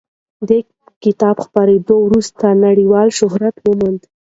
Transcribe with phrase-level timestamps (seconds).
[0.49, 0.51] د
[1.03, 4.01] کتاب خپرېدو وروسته نړیوال شهرت وموند.